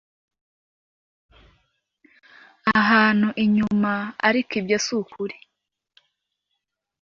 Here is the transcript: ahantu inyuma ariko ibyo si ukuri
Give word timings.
ahantu 2.79 3.27
inyuma 3.43 3.93
ariko 4.27 4.51
ibyo 4.59 4.77
si 4.85 4.91
ukuri 5.01 5.37